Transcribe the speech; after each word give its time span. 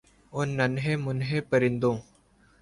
ان 0.33 0.47
ننھے 0.57 0.93
مننھے 1.03 1.39
پرندوں 1.49 1.95